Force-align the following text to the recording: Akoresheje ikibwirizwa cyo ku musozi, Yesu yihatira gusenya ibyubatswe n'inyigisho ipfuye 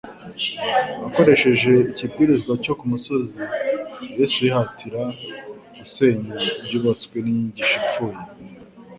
Akoresheje 1.07 1.71
ikibwirizwa 1.91 2.53
cyo 2.63 2.73
ku 2.79 2.83
musozi, 2.91 3.37
Yesu 4.17 4.37
yihatira 4.45 5.01
gusenya 5.79 6.35
ibyubatswe 6.59 7.15
n'inyigisho 7.23 7.75
ipfuye 7.81 8.19